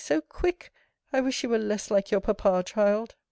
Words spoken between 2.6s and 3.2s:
child!